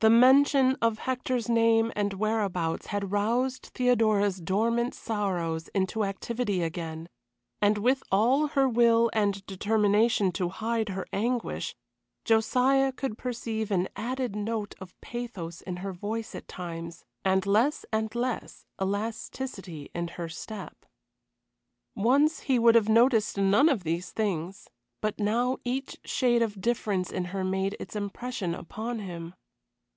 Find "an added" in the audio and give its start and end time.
13.70-14.36